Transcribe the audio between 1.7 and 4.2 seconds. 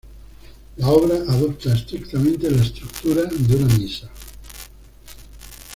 estrictamente la estructura de una misa.